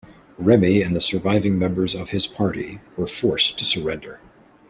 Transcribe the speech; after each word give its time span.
Remey 0.39 0.81
and 0.81 0.95
the 0.95 0.99
surviving 0.99 1.59
members 1.59 1.93
of 1.93 2.09
his 2.09 2.25
party 2.25 2.81
were 2.97 3.05
forced 3.05 3.59
to 3.59 3.65
surrender. 3.65 4.19